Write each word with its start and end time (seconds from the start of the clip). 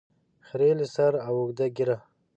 خریلي 0.47 0.87
سر 0.95 1.13
او 1.25 1.33
اوږده 1.41 1.65
ږیره 1.75 1.97